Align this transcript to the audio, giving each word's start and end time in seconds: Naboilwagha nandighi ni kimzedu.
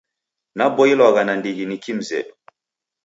Naboilwagha 0.55 1.21
nandighi 1.27 1.63
ni 1.67 1.77
kimzedu. 1.83 2.33